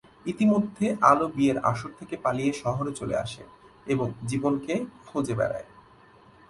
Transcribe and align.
ইতিমধ্যে 0.25 0.87
আলো 1.01 1.27
বিয়ের 1.35 1.57
আসর 1.63 1.91
থেকে 1.99 2.15
পালিয়ে 2.17 2.51
শহরে 2.53 2.91
চলে 2.91 3.15
আসে 3.15 3.43
এবং 3.87 4.07
জীবনকে 4.27 4.73
খুঁজে 5.05 5.33
বেড়ায়। 5.33 5.67